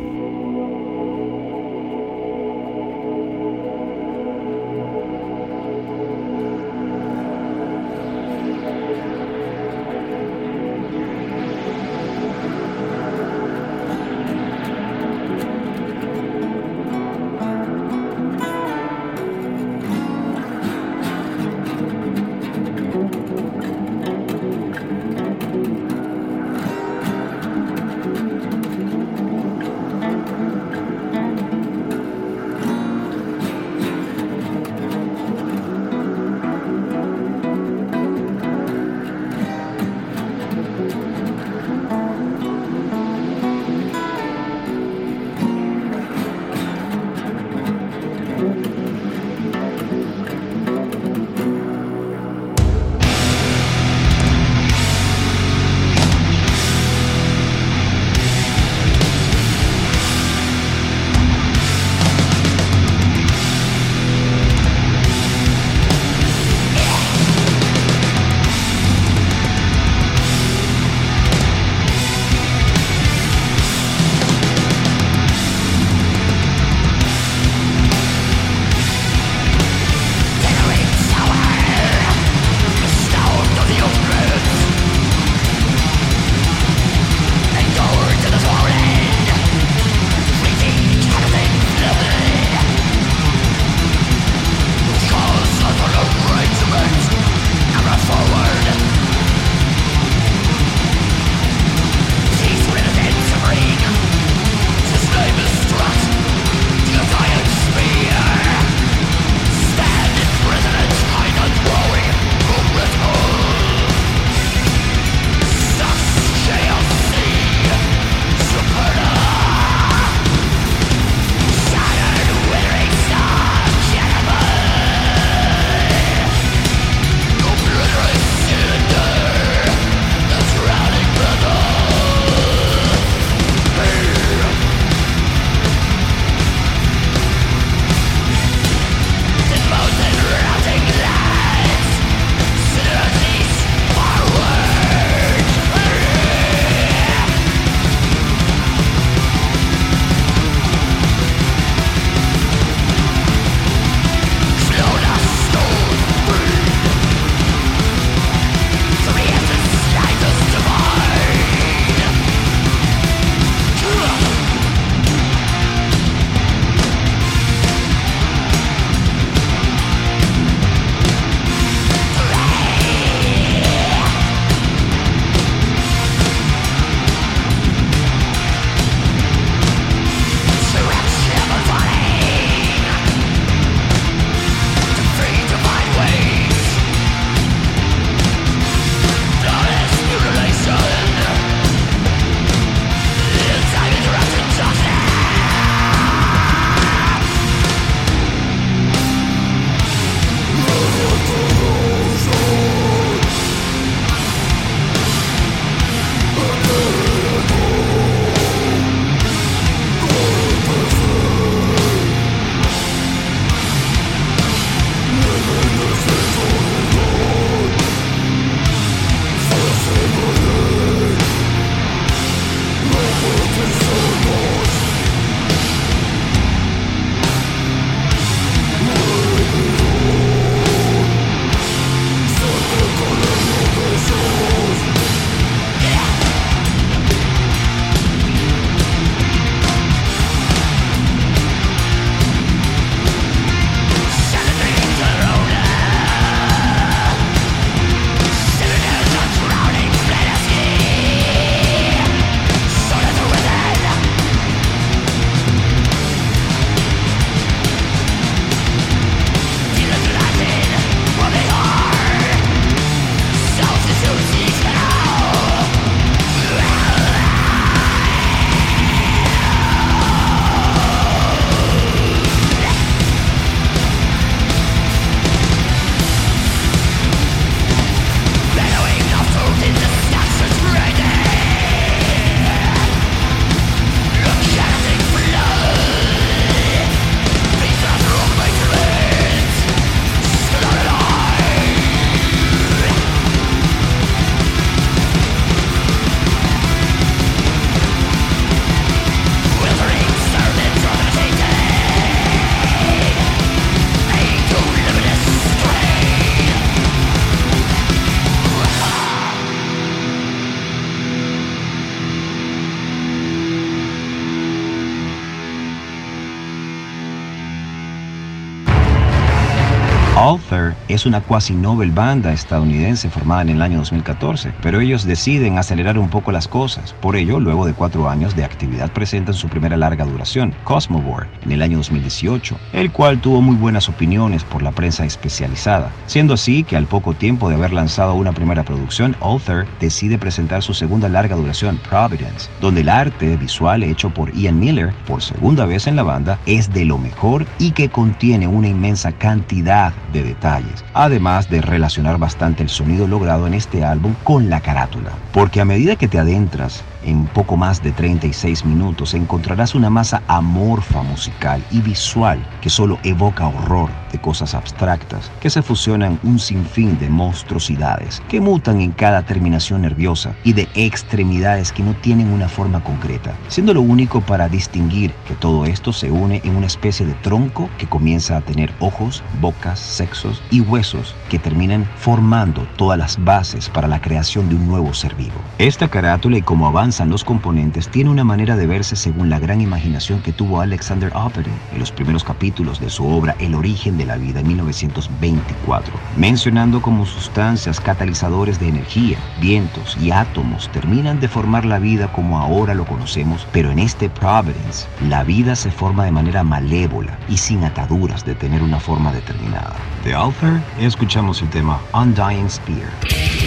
Es 321.00 321.06
una 321.06 321.22
quasi 321.22 321.54
novel 321.54 321.92
banda 321.92 322.34
estadounidense 322.34 323.10
formada 323.10 323.44
en 323.44 323.50
el 323.52 323.62
año 323.62 323.78
2014, 323.78 324.52
pero 324.62 324.82
ellos 324.82 325.06
deciden 325.06 325.58
acelerar 325.58 325.98
un 325.98 326.10
poco 326.10 326.34
las 326.34 326.50
cosas. 326.50 326.94
Por 327.00 327.16
ello, 327.16 327.40
luego 327.40 327.66
de 327.66 327.74
cuatro 327.74 328.10
años 328.10 328.36
de 328.36 328.44
actividad, 328.44 328.92
presentan 328.92 329.34
su 329.34 329.48
primera 329.48 329.78
larga 329.78 330.04
duración, 330.04 330.54
Cosmobore, 330.66 331.28
en 331.46 331.54
el 331.54 331.62
año 331.62 331.78
2018, 331.78 332.58
el 332.74 332.92
cual 332.92 333.22
tuvo 333.22 333.40
muy 333.40 333.56
buenas 333.56 333.88
opiniones 333.88 334.44
por 334.44 334.62
la 334.62 334.74
prensa 334.74 335.06
especializada, 335.06 335.90
siendo 336.06 336.34
así 336.34 336.66
que 336.66 336.76
al 336.76 336.86
poco 336.86 337.14
tiempo 337.14 337.48
de 337.48 337.56
haber 337.56 337.72
lanzado 337.72 338.16
una 338.16 338.34
primera 338.34 338.64
producción, 338.64 339.16
Author 339.22 339.68
decide 339.80 340.18
presentar 340.18 340.64
su 340.64 340.74
segunda 340.74 341.08
larga 341.08 341.38
duración, 341.38 341.80
Providence, 341.88 342.50
donde 342.60 342.82
el 342.82 342.90
arte 342.90 343.38
visual 343.38 343.84
hecho 343.84 344.10
por 344.10 344.34
Ian 344.34 344.60
Miller 344.60 344.94
por 345.08 345.22
segunda 345.22 345.66
vez 345.66 345.88
en 345.88 345.96
la 345.96 346.04
banda 346.04 346.40
es 346.46 346.74
de 346.74 346.84
lo 346.84 346.98
mejor 346.98 347.46
y 347.58 347.72
que 347.72 347.88
contiene 347.88 348.48
una 348.48 348.68
inmensa 348.68 349.14
cantidad 349.14 349.94
de 350.12 350.24
detalles, 350.24 350.84
además 351.00 351.50
de 351.50 351.62
relacionar 351.62 352.18
bastante 352.18 352.62
el 352.62 352.68
sonido 352.68 353.08
logrado 353.08 353.48
en 353.48 353.54
este 353.54 353.86
álbum 353.86 354.16
con 354.26 354.50
la 354.50 354.60
carátula, 354.60 355.12
porque 355.32 355.62
a 355.62 355.66
medida 355.66 355.96
que 355.96 356.10
te 356.10 356.20
adentras 356.20 356.84
en 357.04 357.28
poco 357.28 357.58
más 357.58 357.82
de 357.82 357.92
36 357.92 358.66
minutos 358.66 359.14
encontrarás 359.14 359.76
una 359.76 359.90
masa 359.90 360.24
amorfa 360.28 361.04
musical 361.04 361.64
y 361.72 361.82
visual 361.82 362.40
que 362.62 362.70
solo 362.70 363.00
evoca 363.04 363.48
horror 363.48 363.90
de 364.12 364.20
cosas 364.20 364.54
abstractas 364.56 365.32
que 365.40 365.50
se 365.50 365.62
fusionan 365.62 366.20
un 366.24 366.40
sinfín 366.40 366.98
de 367.00 367.10
monstruosidades 367.10 368.22
que 368.28 368.42
mutan 368.42 368.82
en 368.82 368.92
cada 368.92 369.24
terminación 369.24 369.82
nerviosa 369.82 370.36
y 370.44 370.54
de 370.54 370.68
extremidades 370.74 371.72
que 371.72 371.84
no 371.84 371.94
tienen 371.96 372.32
una 372.32 372.50
forma 372.50 372.84
concreta, 372.84 373.36
siendo 373.48 373.74
lo 373.74 373.82
único 373.82 374.22
para 374.22 374.50
distinguir 374.50 375.14
que 375.28 375.36
todo 375.36 375.66
esto 375.66 375.94
se 375.94 376.12
une 376.12 376.42
en 376.44 376.56
una 376.56 376.68
especie 376.68 377.06
de 377.06 377.14
tronco 377.16 377.70
que 377.78 377.88
comienza 377.88 378.38
a 378.38 378.42
tener 378.42 378.74
ojos, 378.80 379.24
bocas, 379.42 379.80
sexos 379.80 380.42
y 380.52 380.62
huesos 380.62 381.16
que 381.30 381.40
terminan 381.40 381.88
formando 381.98 382.68
todas 382.78 382.98
las 382.98 383.24
bases 383.24 383.70
para 383.70 383.88
la 383.88 384.02
creación 384.02 384.50
de 384.50 384.56
un 384.56 384.68
nuevo 384.68 384.94
ser 384.94 385.16
vivo. 385.16 385.36
Esta 385.58 385.88
carátula 385.88 386.38
y 386.38 386.42
como 386.42 386.68
avanza 386.90 387.06
los 387.06 387.24
componentes 387.24 387.88
tiene 387.88 388.10
una 388.10 388.24
manera 388.24 388.56
de 388.56 388.66
verse 388.66 388.96
según 388.96 389.30
la 389.30 389.38
gran 389.38 389.62
imaginación 389.62 390.24
que 390.24 390.34
tuvo 390.34 390.60
Alexander 390.60 391.12
Oppenheim 391.14 391.56
en 391.72 391.80
los 391.80 391.92
primeros 391.92 392.24
capítulos 392.24 392.80
de 392.80 392.90
su 392.90 393.06
obra 393.06 393.36
El 393.38 393.54
origen 393.54 393.96
de 394.00 394.08
la 394.08 394.18
vida 394.18 394.40
en 394.40 394.48
1924, 394.48 395.94
mencionando 396.18 396.82
como 396.82 397.06
sustancias 397.06 397.80
catalizadores 397.80 398.60
de 398.60 398.70
energía, 398.70 399.20
vientos 399.40 399.98
y 400.02 400.10
átomos 400.10 400.68
terminan 400.72 401.20
de 401.20 401.28
formar 401.28 401.64
la 401.64 401.78
vida 401.78 402.12
como 402.12 402.40
ahora 402.40 402.74
lo 402.74 402.86
conocemos, 402.86 403.46
pero 403.52 403.70
en 403.70 403.78
este 403.78 404.10
Providence 404.10 404.88
la 405.08 405.24
vida 405.24 405.56
se 405.56 405.70
forma 405.70 406.06
de 406.06 406.12
manera 406.12 406.44
malévola 406.44 407.20
y 407.30 407.38
sin 407.38 407.64
ataduras 407.64 408.26
de 408.26 408.34
tener 408.34 408.64
una 408.64 408.80
forma 408.80 409.14
determinada. 409.14 409.76
De 410.04 410.16
Author 410.16 410.60
escuchamos 410.80 411.40
el 411.44 411.50
tema 411.50 411.80
Undying 411.94 412.50
Spear. 412.50 413.39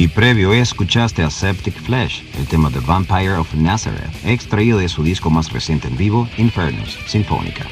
Y 0.00 0.08
previo 0.08 0.54
escuchaste 0.54 1.22
a 1.22 1.28
Septic 1.28 1.74
Flesh, 1.74 2.24
el 2.38 2.46
tema 2.46 2.70
The 2.70 2.80
Vampire 2.80 3.34
of 3.34 3.52
Nazareth, 3.52 4.10
extraído 4.24 4.78
de 4.78 4.88
su 4.88 5.02
disco 5.02 5.28
más 5.28 5.52
reciente 5.52 5.88
en 5.88 5.98
vivo, 5.98 6.26
Infernus, 6.38 6.98
Sinfónica. 7.06 7.66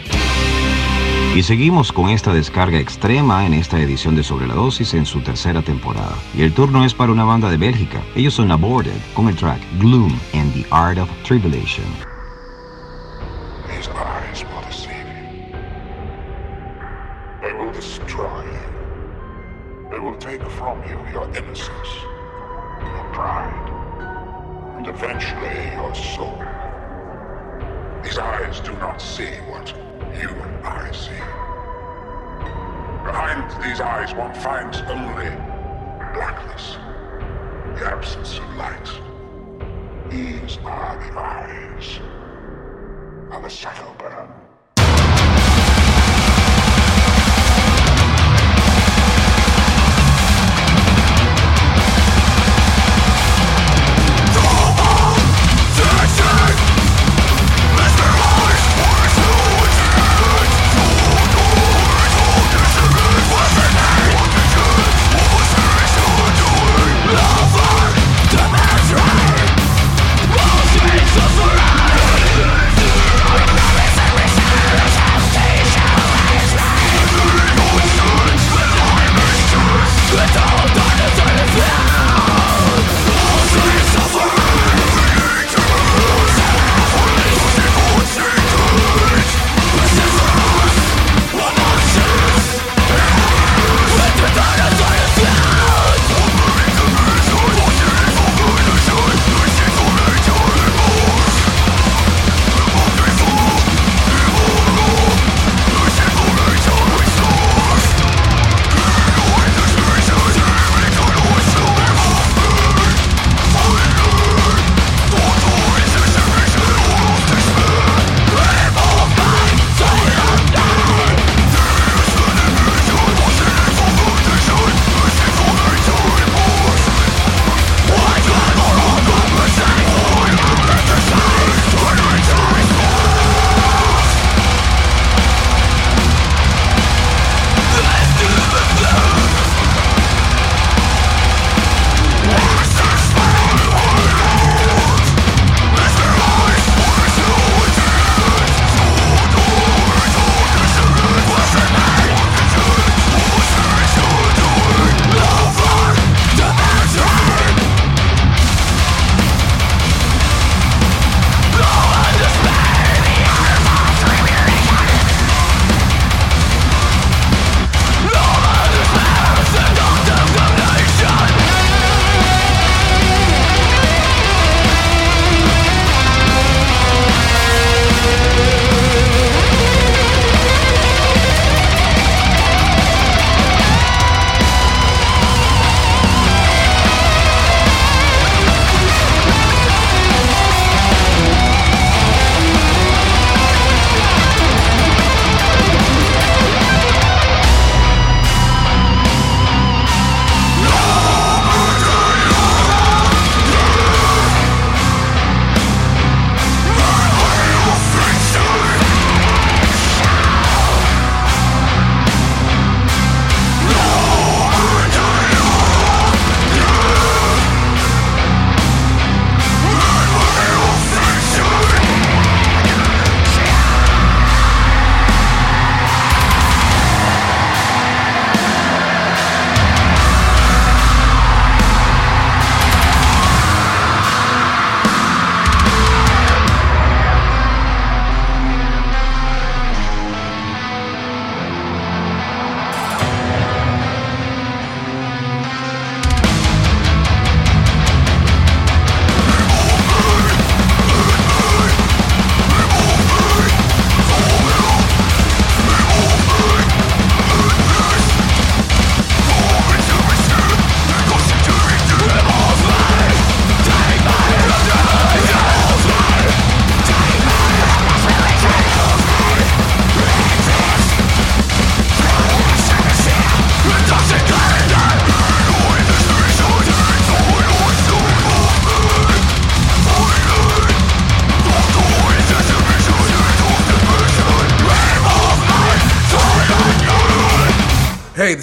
Y 1.35 1.43
seguimos 1.43 1.91
con 1.91 2.11
esta 2.11 2.35
descarga 2.35 2.79
extrema 2.79 3.47
en 3.47 3.55
esta 3.55 3.81
edición 3.81 4.15
de 4.15 4.23
Sobre 4.23 4.47
la 4.47 4.53
Dosis 4.53 4.93
en 4.93 5.07
su 5.07 5.23
tercera 5.23 5.63
temporada. 5.63 6.19
Y 6.37 6.43
el 6.43 6.53
turno 6.53 6.85
es 6.85 6.93
para 6.93 7.13
una 7.13 7.25
banda 7.25 7.49
de 7.49 7.57
Bélgica. 7.57 8.03
Ellos 8.15 8.35
son 8.35 8.51
Aborted 8.51 9.01
con 9.15 9.29
el 9.29 9.35
track 9.35 9.63
Gloom 9.79 10.15
and 10.35 10.53
the 10.53 10.67
Art 10.71 10.99
of 10.99 11.09
Tribulation. 11.23 12.08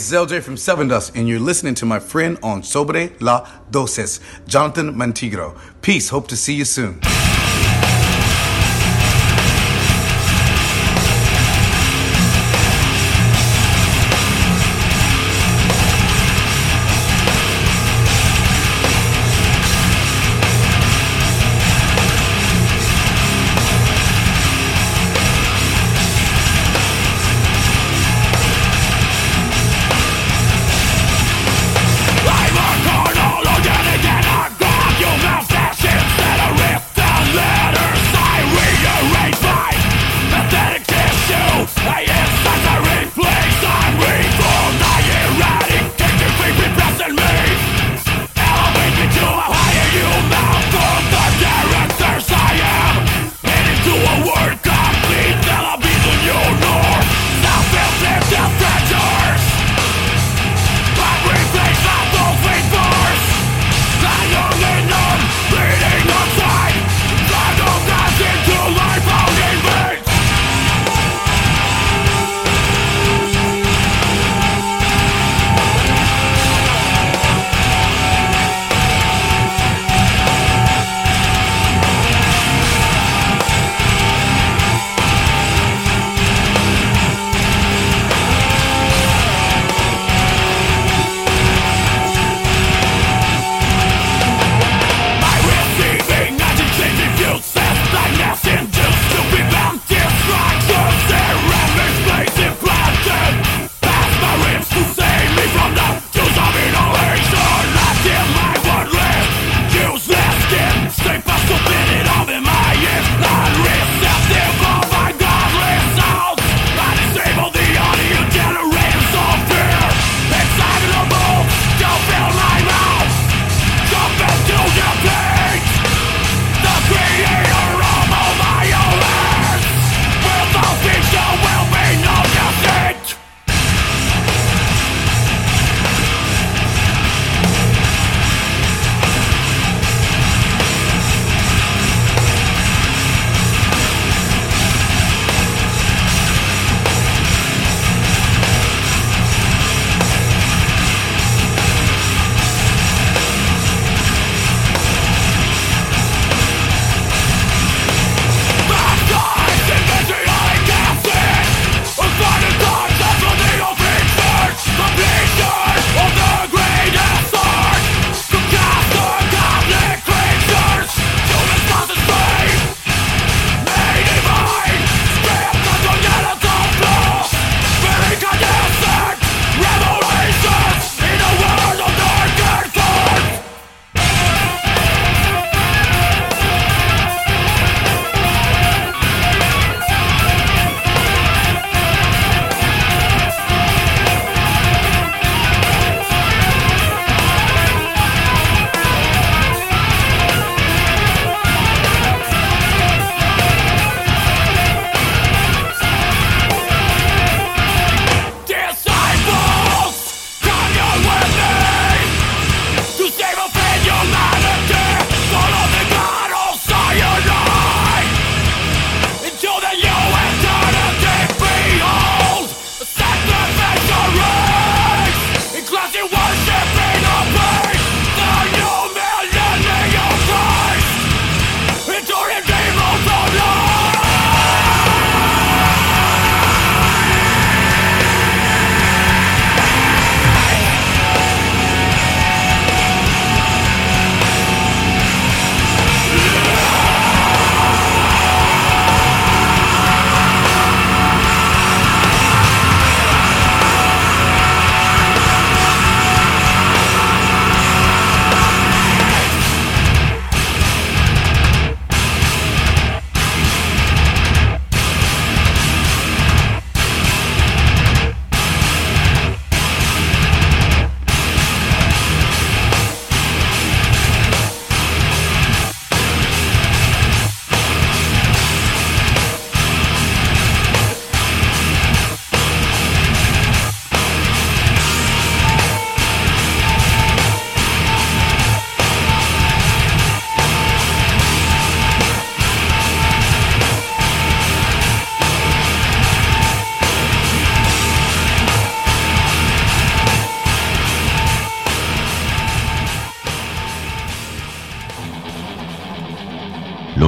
Is 0.05 0.11
LJ 0.11 0.43
from 0.43 0.57
Seven 0.57 0.87
Dust, 0.87 1.15
and 1.15 1.27
you're 1.27 1.39
listening 1.39 1.73
to 1.75 1.85
my 1.85 1.99
friend 1.99 2.37
on 2.43 2.61
Sobre 2.61 3.09
la 3.21 3.47
Dosis, 3.71 4.19
Jonathan 4.47 4.93
Mantigro. 4.93 5.57
Peace. 5.81 6.09
Hope 6.09 6.27
to 6.27 6.35
see 6.35 6.53
you 6.53 6.65
soon. 6.65 6.99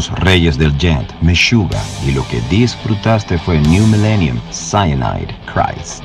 Reyes 0.10 0.58
del 0.58 0.78
gent, 0.78 1.12
Meshuga, 1.22 1.82
y 2.05 2.12
lo 2.12 2.28
que 2.28 2.41
disfrutaste 2.49 3.38
fue 3.38 3.60
New 3.60 3.86
Millennium, 3.88 4.39
Cyanide, 4.51 5.36
Christ. 5.45 6.03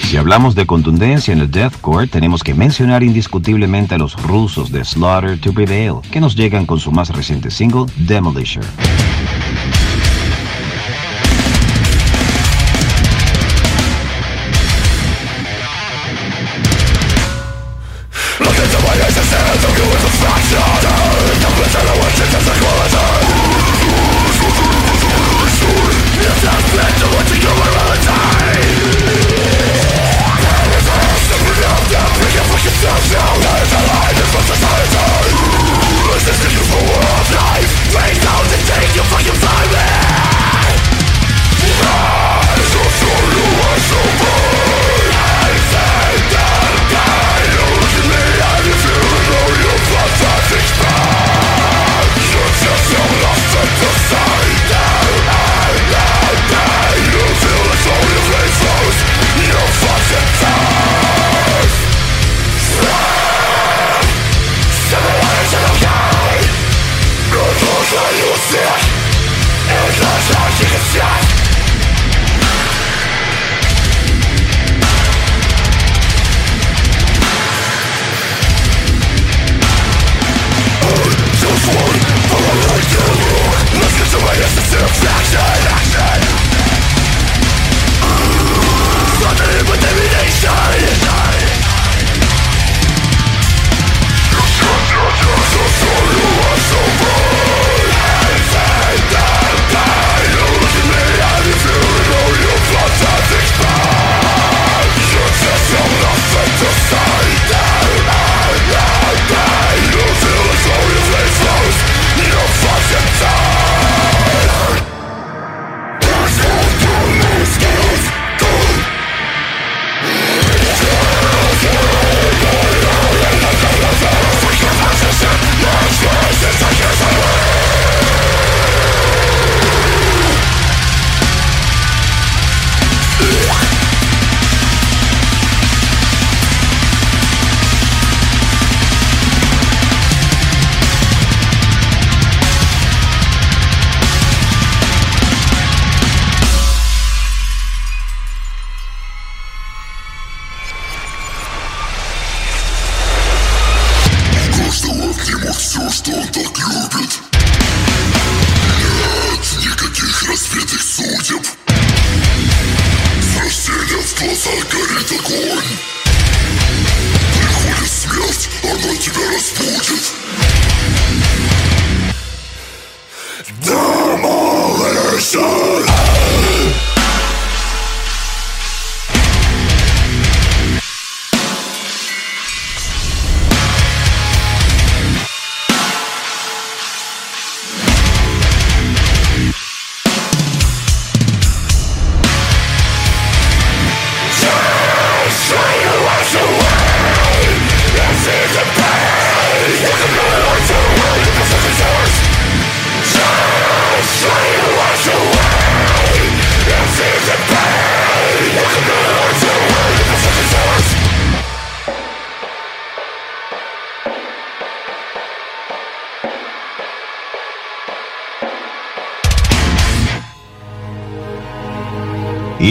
Si 0.00 0.16
hablamos 0.16 0.54
de 0.54 0.66
contundencia 0.66 1.32
en 1.32 1.40
el 1.40 1.50
deathcore, 1.50 2.06
tenemos 2.06 2.44
que 2.44 2.54
mencionar 2.54 3.02
indiscutiblemente 3.02 3.94
a 3.94 3.98
los 3.98 4.14
rusos 4.22 4.70
de 4.70 4.84
Slaughter 4.84 5.40
to 5.40 5.52
Prevail, 5.52 5.94
que 6.12 6.20
nos 6.20 6.36
llegan 6.36 6.66
con 6.66 6.78
su 6.78 6.92
más 6.92 7.08
reciente 7.08 7.50
single, 7.50 7.86
Demolisher. 7.96 8.64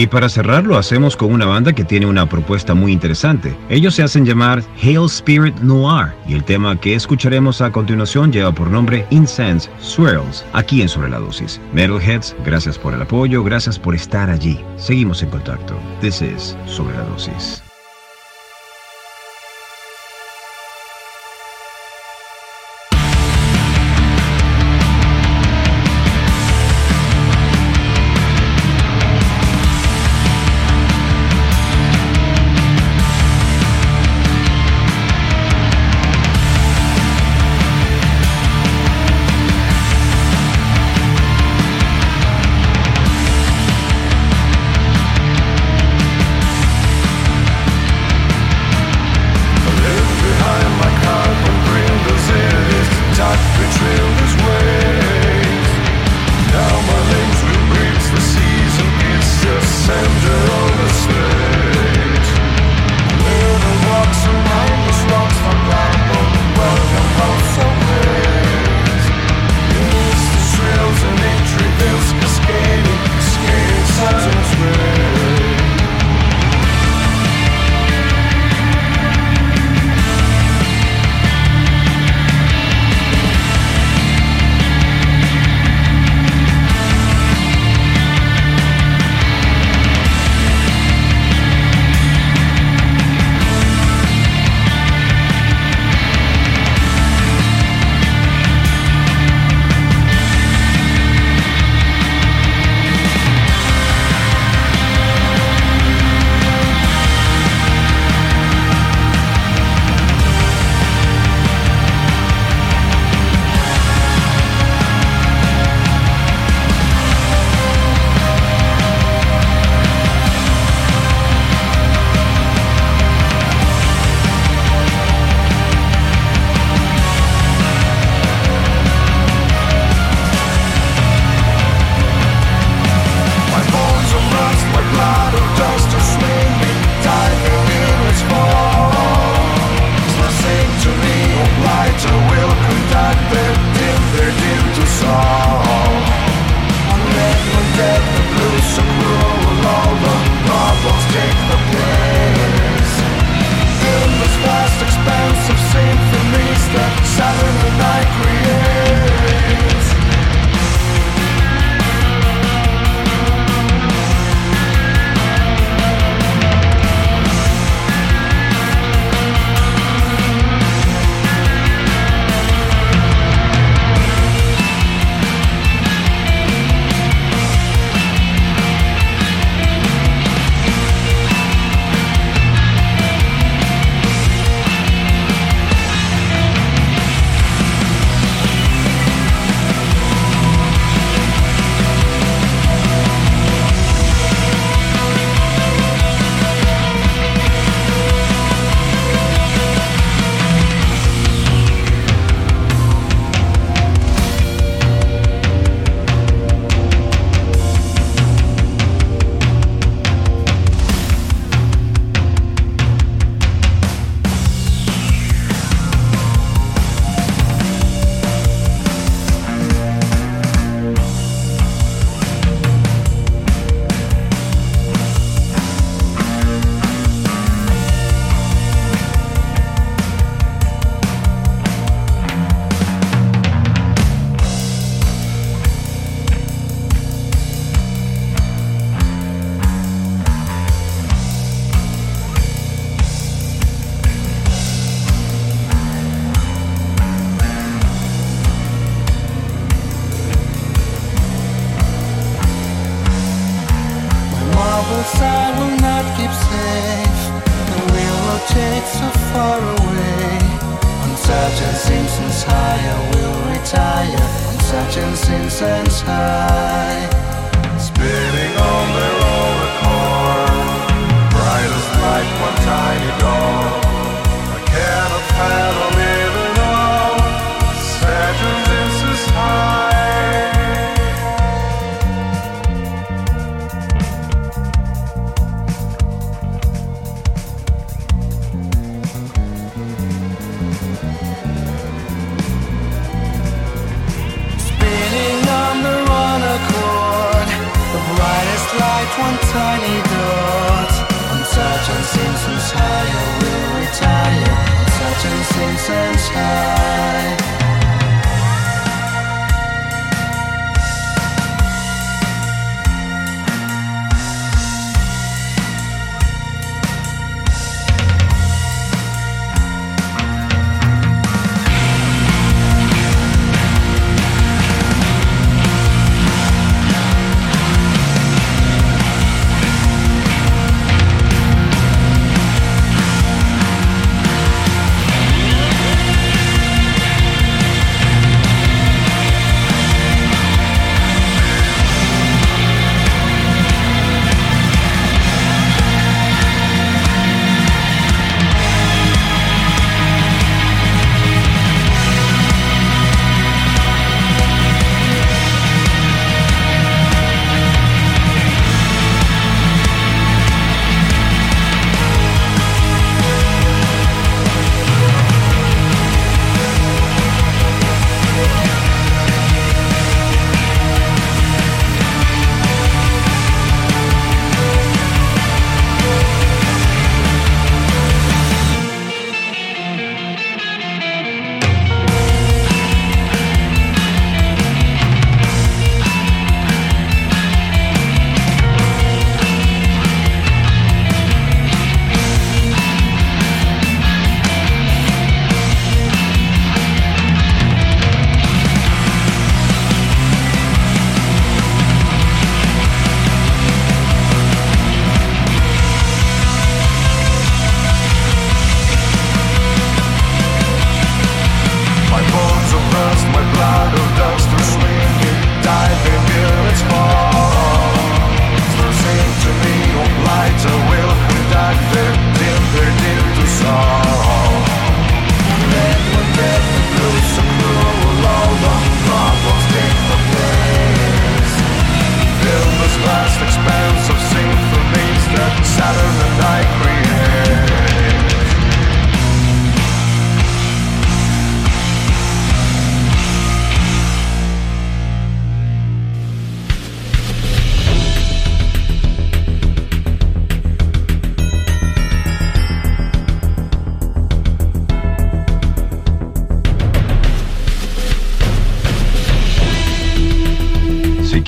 Y 0.04 0.06
para 0.06 0.28
cerrarlo 0.28 0.76
hacemos 0.76 1.16
con 1.16 1.32
una 1.32 1.46
banda 1.46 1.72
que 1.72 1.82
tiene 1.82 2.04
una 2.04 2.28
propuesta 2.28 2.74
muy 2.74 2.92
interesante. 2.92 3.56
Ellos 3.70 3.94
se 3.94 4.02
hacen 4.02 4.26
llamar 4.26 4.62
Hail 4.82 5.06
Spirit 5.06 5.56
Noir 5.60 6.12
y 6.28 6.34
el 6.34 6.44
tema 6.44 6.78
que 6.78 6.94
escucharemos 6.94 7.62
a 7.62 7.72
continuación 7.72 8.30
lleva 8.30 8.52
por 8.52 8.70
nombre 8.70 9.06
Incense 9.08 9.70
Swirls, 9.80 10.44
aquí 10.52 10.82
en 10.82 10.90
Sobre 10.90 11.08
la 11.08 11.20
Dosis. 11.20 11.58
Metalheads, 11.72 12.36
gracias 12.44 12.78
por 12.78 12.92
el 12.92 13.00
apoyo, 13.00 13.42
gracias 13.42 13.78
por 13.78 13.94
estar 13.94 14.28
allí. 14.28 14.60
Seguimos 14.76 15.22
en 15.22 15.30
contacto. 15.30 15.74
This 16.02 16.20
is 16.20 16.54
Sobre 16.66 16.94
la 16.98 17.04
Dosis. 17.04 17.64